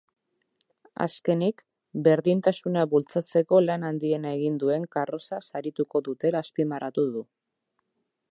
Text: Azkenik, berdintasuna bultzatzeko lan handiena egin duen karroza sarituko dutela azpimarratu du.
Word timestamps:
Azkenik, 1.05 1.59
berdintasuna 2.07 2.85
bultzatzeko 2.93 3.61
lan 3.67 3.85
handiena 3.91 4.33
egin 4.39 4.57
duen 4.65 4.89
karroza 4.97 5.41
sarituko 5.51 6.01
dutela 6.09 6.45
azpimarratu 6.47 7.05
du. 7.19 7.25